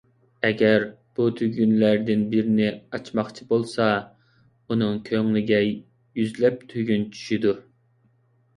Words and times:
ئەگەر 0.47 0.85
بۇ 1.19 1.25
تۈگۈنلەردىن 1.41 2.23
بىرنى 2.31 2.71
ئاچماقچى 2.71 3.47
بولسا، 3.53 3.91
ئۇنىڭ 4.67 4.99
كۆڭلىگە 5.13 5.63
يۈزلەپ 5.69 6.67
تۈگۈن 6.75 7.09
چۈشىدۇ. 7.15 7.57